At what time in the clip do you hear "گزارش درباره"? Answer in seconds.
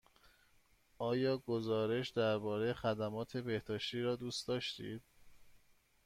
1.37-2.73